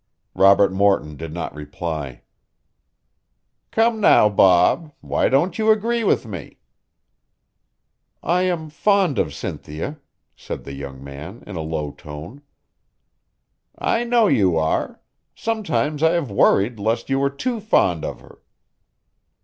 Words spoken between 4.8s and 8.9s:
Why don't you agree with me?" "I am